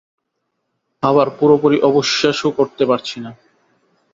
[1.03, 3.31] আবার পুরোপুরি অবিশ্বাসও করতে পারছি না।